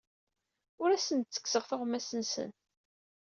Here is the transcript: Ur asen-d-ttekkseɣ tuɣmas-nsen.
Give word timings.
Ur 0.81 0.89
asen-d-ttekkseɣ 0.91 1.63
tuɣmas-nsen. 1.69 2.51